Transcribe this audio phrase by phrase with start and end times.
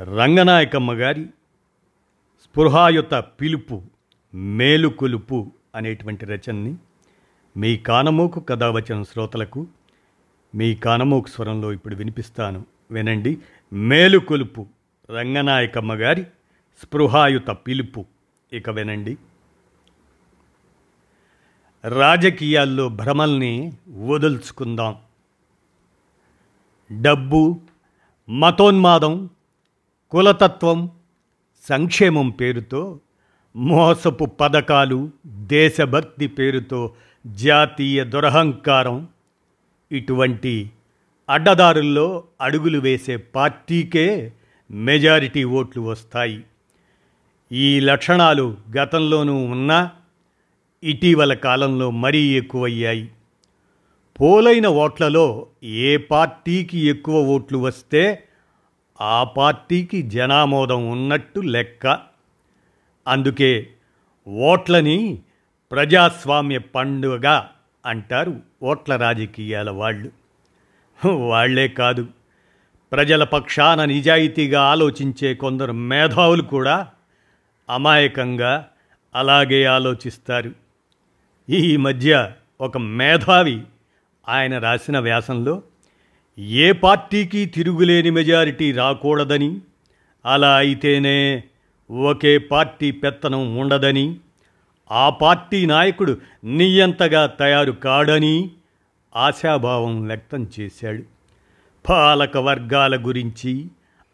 [0.00, 1.26] రంగనాయకమ్మ గారి
[2.42, 3.82] స్పృహాయుత పిలుపు
[4.34, 6.76] మేలుకొలుపు అనేటువంటి రచనని
[7.56, 9.66] మీ కానమోకు కథావచన శ్రోతలకు
[10.54, 12.66] మీ కానమోకు స్వరంలో ఇప్పుడు వినిపిస్తాను.
[12.90, 13.38] వినండి.
[13.72, 14.66] మేలుకొలుపు
[15.10, 16.24] రంగనాయకమ్మ గారి
[16.82, 18.04] స్పృహాయుత పిలుపు.
[18.52, 19.16] ఇక వినండి.
[21.84, 24.96] రాజకీయాల్లో భ్రమల్ని వదుల్చుకుందాం.
[27.02, 27.60] డబ్బు
[28.30, 29.30] మతోన్మాదం
[30.10, 30.90] కులతత్వం
[31.68, 33.00] సంక్షేమం పేరుతో
[33.56, 36.94] మోసపు పథకాలు దేశభక్తి పేరుతో
[37.26, 39.08] జాతీయ దురహంకారం
[39.92, 40.70] ఇటువంటి
[41.30, 44.32] అడ్డదారుల్లో అడుగులు వేసే పార్టీకే
[44.70, 46.44] మెజారిటీ ఓట్లు వస్తాయి.
[47.52, 49.90] ఈ లక్షణాలు గతంలోనూ ఉన్నా
[50.84, 53.10] ఇటీవల కాలంలో మరీ ఎక్కువయ్యాయి.
[54.20, 58.22] పోలైన ఓట్లలో ఏ పార్టీకి ఎక్కువ ఓట్లు వస్తే
[59.00, 61.98] ఆ పార్టీకి జనామోదం ఉన్నట్టు లెక్క.
[63.08, 63.68] అందుకే
[64.28, 65.18] ఓట్లని
[65.70, 67.42] ప్రజాస్వామ్య పండుగ
[67.86, 70.10] అంటారు ఓట్ల రాజకీయాల వాళ్ళు.
[71.06, 72.08] వాళ్ళే కాదు
[72.92, 76.88] ప్రజల పక్షాన నిజాయితీగా ఆలోచించే కొందరు మేధావులు కూడా
[77.70, 78.68] అమాయకంగా
[79.14, 80.52] అలాగే ఆలోచిస్తారు.
[81.50, 83.62] ఈ మధ్య ఒక మేధావి
[84.28, 85.62] ఆయన రాసిన వ్యాసంలో
[86.38, 89.60] ఏ పార్టీకి తిరుగులేని మెజారిటీ రాకూడదని?
[90.26, 91.42] అలా అయితేనే
[91.90, 94.16] ఒకే పార్టీ పెత్తనం ఉండదని?
[94.92, 98.50] ఆ పార్టీ నాయకుడు నియంతగా తయారు కాడని
[99.16, 101.02] ఆశాభావం వ్యక్తం చేశాడు.
[101.88, 103.66] పాలక వర్గాల గురించి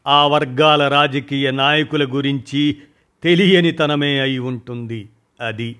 [0.06, 2.76] ఆ వర్గాల రాజకీయ నాయకుల గురించి
[3.22, 5.08] తెలియనితనమే అయి ఉంటుంది
[5.40, 5.76] అది.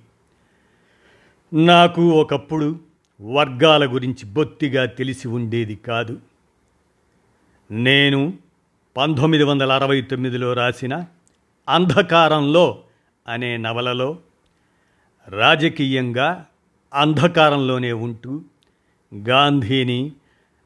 [1.55, 2.81] నాకు ఒకప్పుడు
[3.23, 6.19] వర్గాల గురించి బొత్తిగా తెలిసి ఉండేది కాదు.
[7.73, 8.33] నేను
[8.97, 11.05] పంతొమ్మిది వందల అరవై తొమ్మిదిలో రాసిన
[11.69, 12.85] అంధకారంలో
[13.29, 14.19] అనే నవలలో
[15.29, 16.47] రాజకీయంగా
[16.95, 18.43] అంధకారంలోనే ఉంటూ
[19.15, 20.13] గాంధీని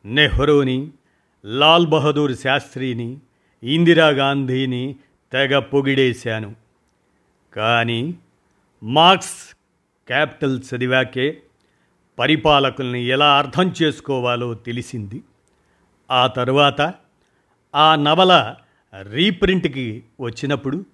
[0.06, 0.90] నెహ్రూని
[1.44, 3.18] లాల్ బహదూర్ శాస్త్రిని
[3.62, 4.96] ఇందిరాగాంధీని
[5.32, 6.54] తెగ పొగిడేశాను.
[7.54, 8.14] కానీ
[8.82, 9.54] మార్క్స్
[10.06, 11.42] క్యాపిటల్ చదివాకే
[12.18, 15.22] పరిపాలకుల్ని ఎలా అర్థం చేసుకోవాలో తెలిసింది.
[16.10, 16.94] ఆ తరువాత
[17.74, 18.54] ఆ నవల
[19.02, 20.84] రీప్రింట్కి వచ్చినప్పుడు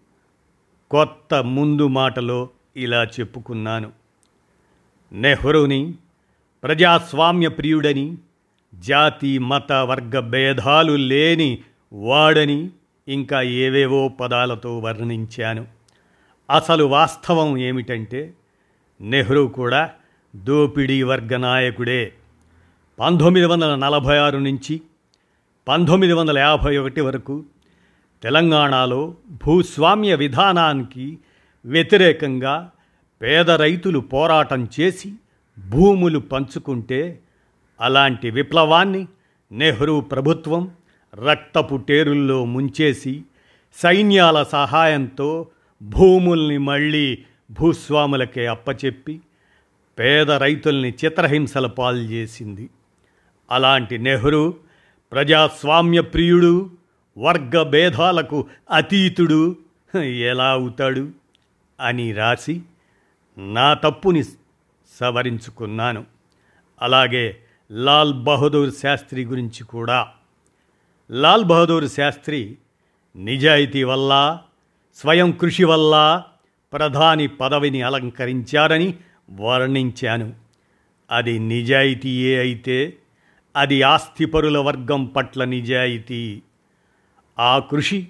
[0.91, 3.93] కొత్త ముందు మాటలో ఇలా చెప్పుకున్నాను.
[5.13, 5.95] నెహ్రూని
[6.63, 8.17] ప్రజాస్వామ్య ప్రియుడని
[8.75, 11.59] జాతి మత వర్గ భేదాలు లేని
[11.93, 12.71] వాడని
[13.09, 15.67] ఇంకా ఏవేవో పదాలతో వర్ణించాను.
[16.51, 18.35] అసలు వాస్తవం ఏమిటంటే
[19.01, 19.91] నెహ్రూ కూడా
[20.37, 22.13] దోపిడీ వర్గ నాయకుడే.
[23.01, 24.81] పంతొమ్మిది వందల నలభై ఆరు నుంచి
[25.69, 27.45] పంతొమ్మిది వందల యాభై ఒకటి వరకు
[28.23, 31.19] తెలంగాణలో భూస్వామ్య విధానానికి
[31.65, 32.71] వ్యతిరేకంగా
[33.23, 35.13] పేద రైతులు పోరాటం చేసి
[35.59, 37.21] భూములు పంచుకుంటే
[37.81, 39.07] అలాంటి విప్లవాన్ని
[39.53, 40.71] నెహ్రూ ప్రభుత్వం
[41.15, 43.23] రక్తపు టేరుల్లో ముంచేసి
[43.75, 45.47] సైన్యాల సహాయంతో
[45.83, 47.19] భూముల్ని మళ్ళీ
[47.51, 49.21] భూస్వాములకే అప్పచెప్పి
[49.99, 52.71] పేద రైతుల్ని చిత్రహింసల పాలు చేసింది.
[53.51, 54.55] అలాంటి నెహ్రూ
[55.13, 56.71] ప్రజాస్వామ్య ప్రియుడు
[57.19, 59.57] వర్గ భేదాలకు అతీతుడు.
[60.05, 61.11] ఎలా అవుతాడు
[61.81, 62.63] అని రాసి
[63.39, 64.25] నా తప్పుని
[65.01, 66.05] సవరించుకున్నాను.
[66.83, 67.37] అలాగే
[67.71, 70.09] లాల్ బహదూర్ శాస్త్రి గురించి కూడా.
[71.11, 72.57] లాల్ బహదూర్ శాస్త్రి
[73.17, 74.39] నిజాయితీ వల్ల
[74.95, 76.23] స్వయం కృషి వల్ల
[76.73, 78.95] ప్రధాని పదవిని అలంకరించారని
[79.41, 80.33] వర్ణించాను.
[81.11, 82.97] అది నిజాయితీయే అయితే
[83.57, 86.43] అది ఆస్తిపరుల వర్గం పట్ల నిజాయితీ.
[87.39, 88.09] ఆ కృషి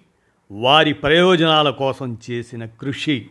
[0.50, 3.28] వారి ప్రయోజనాల కోసం చేసిన కృషి.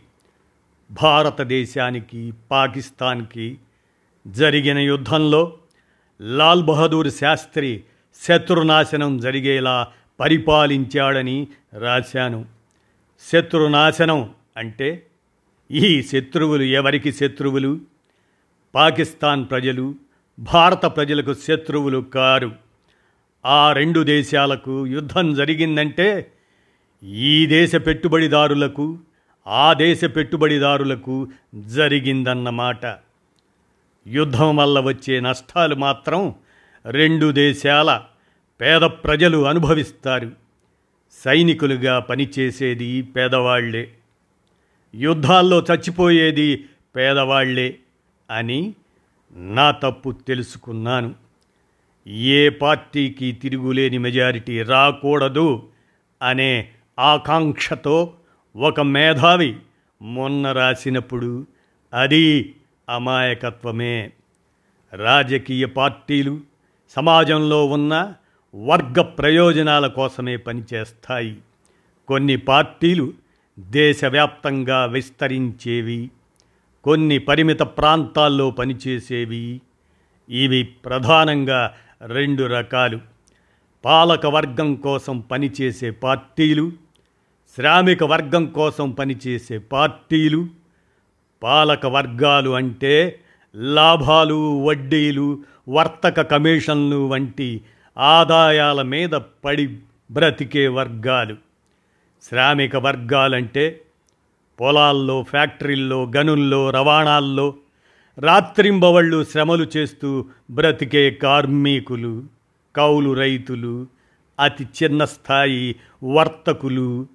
[1.02, 3.58] భారతదేశానికి పాకిస్తాన్కి
[4.26, 5.58] జరిగిన యుద్ధంలో
[6.20, 7.82] లాల్ బహదూర్ శాస్త్రి
[8.22, 9.88] శత్రునాశనం జరిగేలా
[10.20, 11.46] పరిపాలించాడని
[11.78, 12.46] రాశాను.
[13.32, 15.06] శత్రునాశనం అంటే
[15.70, 17.80] ఈ శత్రువులు ఎవరికి శత్రువులు?
[18.74, 19.94] పాకిస్తాన్ ప్రజలు
[20.42, 22.52] భారత ప్రజలకు శత్రువులు కారు.
[23.46, 26.32] ఆ రెండు దేశాలకు యుద్ధం జరిగిందంటే
[27.02, 28.98] ఈ దేశ పెట్టుబడిదారులకు
[29.46, 32.86] ఆ దేశ పెట్టుబడిదారులకు జరిగిందన్నమాట.
[34.06, 36.34] యుద్ధం వల్ల వచ్చే నష్టాలు మాత్రం
[36.90, 38.02] రెండు దేశాల
[38.60, 40.30] పేద ప్రజలు అనుభవిస్తారు.
[41.24, 43.92] సైనికులుగా పనిచేసేది పేదవాళ్ళే.
[44.94, 46.64] యుద్ధాల్లో చచ్చిపోయేది
[46.96, 47.78] పేదవాళ్ళే
[48.30, 48.74] అని
[49.34, 51.14] నా తప్పు తెలుసుకున్నాను.
[52.06, 55.68] ఏ పార్టీకి తిరుగులేని మెజారిటీ రాకూడదు
[56.22, 56.68] అనే
[56.98, 58.14] ఆకాంక్షతో
[58.56, 59.56] ఒక మేధావి
[60.02, 61.46] మొన్న రాసినప్పుడు
[61.94, 62.54] అది
[62.88, 64.10] అమాయకత్వమే.
[64.92, 66.40] రాజకీయ పార్టీలు
[66.96, 68.14] సమాజంలో ఉన్న
[68.54, 71.38] వర్గ ప్రయోజనాల కోసమే పనిచేస్తాయి.
[72.08, 73.12] కొన్ని పార్టీలు
[73.58, 76.10] దేశవ్యాప్తంగా విస్తరించేవి.
[76.84, 79.60] కొన్ని పరిమిత ప్రాంతాల్లో పనిచేసేవి.
[80.30, 81.74] ఇవి ప్రధానంగా
[82.06, 83.00] రెండు రకాలు.
[83.84, 86.72] పాలక వర్గం కోసం పనిచేసే పార్టీలు
[87.56, 90.46] శ్రామిక వర్గం కోసం పనిచేసే పార్టీలు
[91.42, 93.20] పాలక వర్గాలు అంటే
[93.56, 97.60] లాభాలు వడ్డీలు వర్తక కమిషన్లు వంటి
[97.98, 99.10] ఆదాయాల మీద
[99.44, 99.78] పడి
[100.10, 101.36] బ్రతికే వర్గాలు.
[102.22, 103.80] శ్రామిక వర్గాలంటే
[104.60, 107.54] పొలాల్లో ఫ్యాక్టరీల్లో గనుల్లో రవాణాల్లో
[108.18, 112.24] రాత్రింబవళ్ళు శ్రమలు చేస్తూ బ్రతికే కార్మికులు
[112.76, 113.86] కౌలు రైతులు
[114.40, 117.06] అతి చిన్న స్థాయి వర్తకులు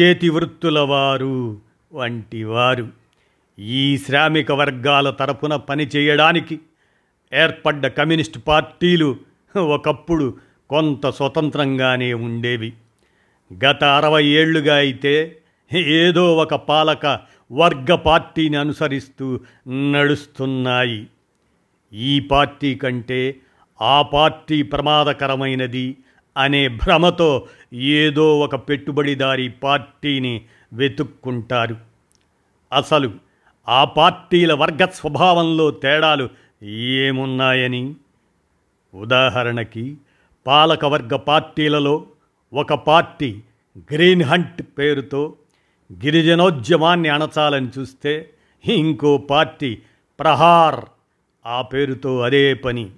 [0.00, 1.60] చేతి వృత్తుల వారు
[1.92, 2.88] వంటి వారు.
[3.58, 6.60] ఈ శ్రామిక వర్గాల తరపున పనిచేయడానికి
[7.32, 9.16] ఏర్పడ్డ కమ్యూనిస్ట్ పార్టీలు
[9.58, 10.36] ఒకప్పుడు
[10.70, 12.72] కొంత స్వతంత్రంగానే ఉండేవి.
[13.64, 15.38] గత అరవై ఏళ్ళుగా అయితే
[15.72, 17.20] ఏదో ఒక పాలక
[17.52, 21.06] వర్గ పార్టీని అనుసరిస్తూ నడుస్తున్నాయి.
[21.92, 23.36] ఈ పార్టీ కంటే
[23.82, 25.96] ఆ పార్టీ ప్రమాదకరమైనది
[26.36, 31.76] అనే భ్రమతో ఏదో ఒక పెట్టుబడిదారి పార్టీని వెతుక్కుంటారు.
[32.72, 33.12] అసలు
[33.68, 36.28] ఆ పార్టీల వర్గ స్వభావంలో తేడాలు
[36.64, 37.94] ఏమున్నాయని?
[38.94, 39.96] ఉదాహరణకి
[40.46, 42.06] పాలకవర్గ పార్టీలలో
[42.52, 43.40] ఒక పార్టీ
[43.78, 45.34] గ్రీన్ హంట్ పేరుతో
[45.92, 48.30] గిరిజనోద్యమాన్ని అణచాలని చూస్తే
[48.64, 49.78] ఇంకో పార్టీ
[50.20, 50.84] ప్రహార్.
[51.46, 52.90] ఆ పేరుతో అదే పని.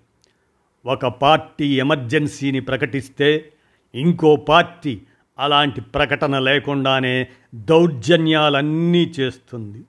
[0.86, 3.52] ఒక పార్టీ ఎమర్జెన్సీని ప్రకటిస్తే
[3.94, 5.00] ఇంకో పార్టీ
[5.38, 9.84] అలాంటి ప్రకటన లేకుండానే దౌర్జన్యాలన్నీ చేస్తుంది.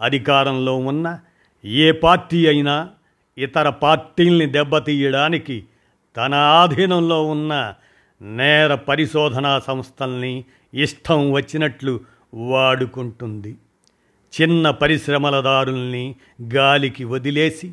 [0.00, 1.20] అధికారంలో ఉన్న
[1.64, 2.90] ఏ పార్టీ అయినా
[3.38, 5.64] ఇతర పార్టీల్ని దెబ్బతీయడానికి
[6.16, 7.74] తన ఆధీనంలో ఉన్న
[8.22, 10.44] నేర పరిశోధనా సంస్థల్ని
[10.74, 12.00] ఇష్టం వచ్చినట్లు
[12.34, 13.56] వాడుకుంటుంది.
[14.40, 16.14] చిన్న పరిశ్రమలదారుల్ని
[16.54, 17.72] గాలికి వదిలేసి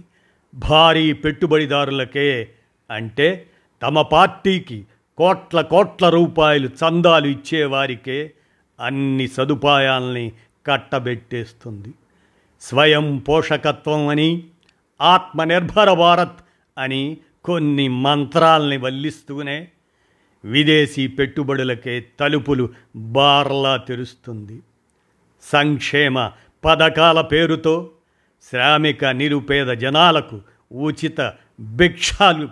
[0.54, 2.50] భారీ పెట్టుబడిదారులకే
[2.92, 3.48] అంటే
[3.82, 4.86] తమ పార్టీకి
[5.18, 8.32] కోట్ల కోట్ల రూపాయలు చందాలు ఇచ్చేవారికే
[8.80, 10.32] అన్ని సదుపాయాల్ని
[10.68, 11.94] కట్టబెట్టేస్తుంది.
[12.62, 14.44] స్వయం పోషకత్వం అని
[15.02, 16.40] ఆత్మనిర్భర భారత్
[16.78, 19.68] అని కొన్ని మంత్రాల్ని వల్లిస్తూనే
[20.46, 24.62] విదేశీ పెట్టుబడులకే తలుపులు బార్లా తెరుస్తుంది.
[25.42, 26.32] సంక్షేమ
[26.66, 27.90] పథకాల పేరుతో
[28.50, 30.42] శ్రామిక నిరుపేద జనాలకు
[30.74, 32.50] ఉచిత భిక్షాలు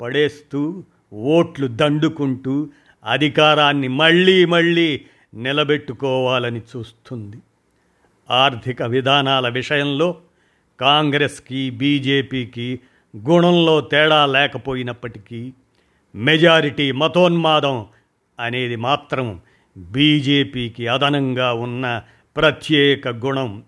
[0.00, 2.68] పడేస్తూ ఓట్లు దండుకుంటూ
[3.04, 7.36] అధికారాన్ని మళ్ళీ మళ్ళీ నిలబెట్టుకోవాలని చూస్తుంది.
[8.30, 10.16] ఆర్థిక విధానాల విషయంలో
[10.80, 12.80] కాంగ్రెస్కి బీజేపీకి
[13.16, 15.52] గుణంలో తేడా లేకపోయినప్పటికీ
[16.14, 17.86] మెజారిటీ మతోన్మాదం
[18.40, 19.40] అనేది మాత్రం
[19.76, 22.02] బీజేపీకి అదనంగా ఉన్న
[22.36, 23.62] ప్రత్యేక గుణం.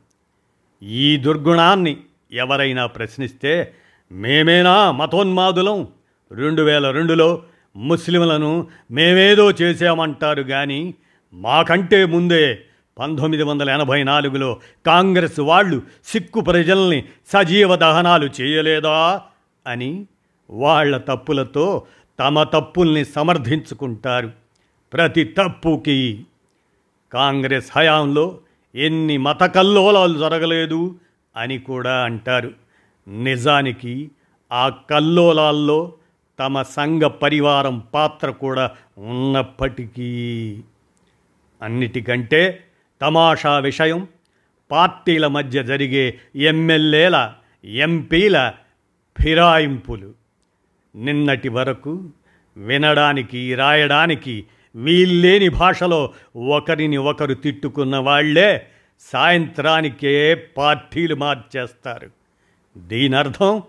[0.82, 1.96] ఈ దుర్గుణాన్ని
[2.32, 3.74] ఎవరైనా ప్రశ్నిస్తే
[4.12, 5.88] మేమేనా మతోన్మాదులం?
[6.32, 7.42] రెండు వేల రెండులో
[7.76, 10.94] ముస్లింలను మేమేదో చేశామంటారు కానీ
[11.34, 12.60] మాకంటే ముందే
[12.98, 19.22] పంతొమ్మిది వందల ఎనభై నాలుగులో కాంగ్రెస్ వాళ్ళు సిక్కు ప్రజల్ని సజీవ దహనాలు చేయలేదా?
[19.66, 20.06] అని
[20.50, 21.86] వాళ్ళ తప్పులతో
[22.18, 24.32] తమ తప్పుల్ని సమర్థించుకుంటారు.
[24.92, 26.26] ప్రతి తప్పుకి
[27.12, 28.38] కాంగ్రెస్ హయాంలో
[28.74, 30.96] ఎన్ని మత కల్లోలాలు జరగలేదు
[31.36, 32.50] అని కూడా అంటారు.
[33.08, 34.10] నిజానికి
[34.52, 35.92] ఆ కల్లోలాల్లో
[36.38, 40.60] తమ సంఘ పరివారం పాత్ర కూడా ఉన్నప్పటికీ
[41.62, 42.64] అన్నిటికంటే
[43.00, 44.08] తమాషా విషయం
[44.70, 47.32] పార్టీల మధ్య జరిగే ఎమ్మెల్యేల
[47.64, 48.52] ఎంపీల
[49.20, 50.23] ఫిరాయింపులు.
[50.94, 52.08] నిన్నటి వరకు
[52.56, 54.44] వినడానికి రాయడానికి
[54.76, 58.66] వీల్లేని భాషలో ఒకరిని ఒకరు తిట్టుకున్న వాళ్ళే
[59.00, 62.10] సాయంత్రానికే పార్టీలు మార్చేస్తారు.
[62.78, 63.62] దీనర్థం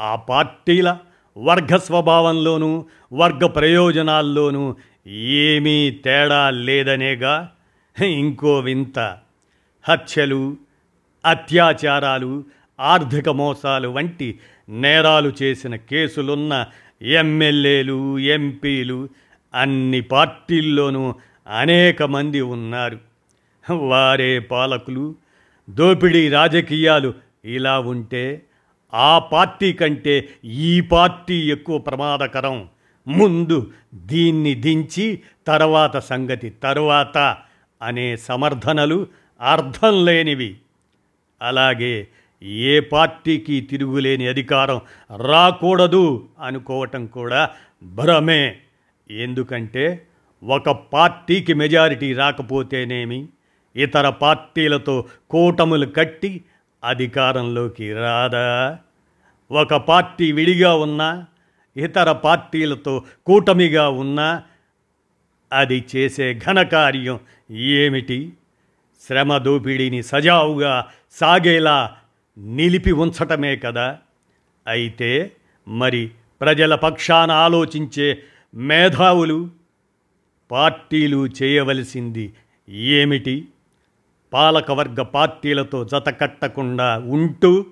[0.00, 0.98] ఆ పార్టీల
[1.38, 4.76] వర్గ స్వభావంలోనూ వర్గ ప్రయోజనాల్లోనూ
[5.08, 7.50] ఏమీ తేడా లేదనేగా
[8.06, 9.18] ఇంకో వింత.
[9.88, 10.56] హత్యలు
[11.26, 12.44] అత్యాచారాలు
[12.80, 16.66] ఆర్థిక మోసాలు వంటి నేరాలు చేసిన కేసులున్న
[17.02, 19.08] ఎమ్మెల్యేలు ఎంపీలు
[19.54, 21.14] అన్ని పార్టీల్లోనూ
[21.58, 22.98] అనేక మంది ఉన్నారు.
[23.72, 25.14] వారే పాలకులు
[25.70, 28.42] దోపిడీ రాజకీయాలు ఇలా ఉంటే
[28.94, 32.68] ఆ పార్టీ కంటే ఈ పార్టీ ఎక్కువ ప్రమాదకరం.
[33.08, 37.36] ముందు దీన్ని దించి తర్వాత సంగతి తరువాత
[37.82, 39.06] అనే సమర్థనలు
[39.40, 40.56] అర్థం లేనివి.
[41.42, 42.08] అలాగే
[42.42, 44.80] ఏ పార్టీకి తిరుగులేని అధికారం
[45.16, 47.50] రాకూడదు అనుకోవటం కూడా
[47.82, 48.56] భ్రమే.
[49.10, 50.06] ఎందుకంటే
[50.44, 53.28] ఒక పార్టీకి మెజారిటీ రాకపోతేనేమి?
[53.76, 56.44] ఇతర పార్టీలతో కూటములు కట్టి
[56.84, 58.78] అధికారంలోకి రాదా?
[59.50, 61.26] ఒక పార్టీ విడిగా ఉన్నా
[61.76, 64.42] ఇతర పార్టీలతో కూటమిగా ఉన్నా
[65.52, 68.32] అది చేసే ఘనకార్యం ఏమిటి?
[69.08, 71.96] శ్రమ దోపిడీని సజావుగా సాగేలా
[72.38, 73.98] నిలిపి ఉంచటమే కదా.
[74.66, 75.32] అయితే
[75.68, 78.22] మరి ప్రజల పక్షాన ఆలోచించే
[78.54, 79.50] మేధావులు
[80.50, 82.32] పార్టీలు చేయవలసింది
[82.68, 83.48] ఏమిటి?
[84.32, 87.66] పాలకవర్గ పార్టీలతో జతకట్టకుండా ఉంటూ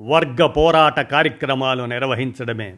[0.00, 2.76] వర్గ పోరాట కార్యక్రమాలు నిర్వహించడమే.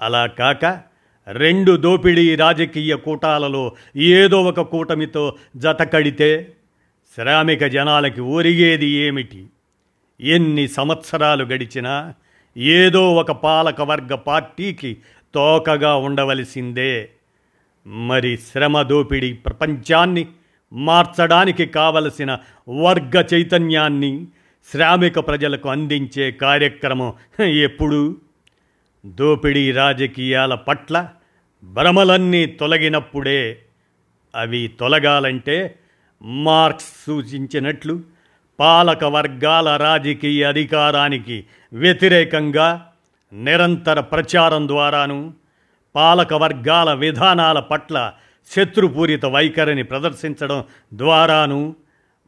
[0.00, 0.82] అలా కాక
[1.28, 6.52] రెండు దోపిడీ రాజకీయ కూటాలలో ఏదో ఒక కూటమితో జతకడితే
[7.14, 9.46] శ్రామిక జనాలకి ఒరిగేది ఏమిటి?
[10.20, 12.14] ఎన్ని సంవత్సరాలు గడిచినా
[12.56, 14.96] ఏదో ఒక పాలక వర్గ పార్టీకి
[15.34, 17.10] తోకగా ఉండవలసిందే.
[17.86, 20.26] మరి శ్రమ దోపిడీ ప్రపంచాన్ని
[20.72, 24.26] మార్చడానికి కావలసిన వర్గ చైతన్యాన్ని
[24.72, 27.12] శ్రామిక ప్రజలకు అందించే కార్యక్రమం
[27.44, 28.16] ఎప్పుడు?
[29.06, 31.08] దోపిడీ రాజకీయాల పట్ల
[31.64, 33.58] భ్రమలన్నీ తొలగినప్పుడే
[34.34, 35.78] అవి తొలగాలంటే
[36.22, 38.00] మార్క్స్ సూచించినట్లు
[38.58, 42.90] పాలక వర్గాల రాజకీయ అధికారానికి వ్యతిరేకంగా
[43.32, 45.34] నిరంతర ప్రచారం ద్వారాను
[45.94, 48.12] పాలక వర్గాల విధానాల పట్ల
[48.50, 51.74] శత్రుపూరిత వైఖరిని ప్రదర్శించడం ద్వారాను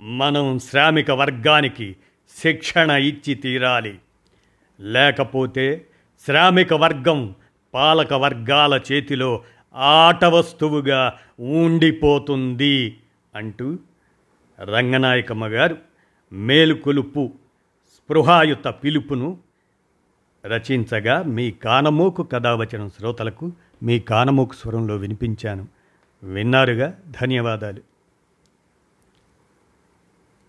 [0.00, 1.96] మనం శ్రామిక వర్గానికి
[2.36, 3.98] శిక్షణ ఇచ్చి తీరాలి.
[4.80, 5.86] లేకపోతే
[6.26, 7.34] శ్రామిక వర్గం
[7.74, 9.42] పాలక వర్గాల చేతిలో
[9.74, 12.96] ఆట వస్తువుగా ఉండిపోతుంది
[13.34, 13.78] అంటూ
[14.60, 15.76] రంగనాయకమ్మ గారు
[16.32, 17.32] మేలుకొలుపు
[17.96, 19.38] స్పృహాయుత పిలుపును
[20.44, 25.68] రచించగా మీ కానమోకు కథావచనం శ్రోతలకు మీ కానమోకు స్వరంలో వినిపించాను.
[26.22, 26.98] విన్నారుగా?
[27.22, 27.89] ధన్యవాదాలు.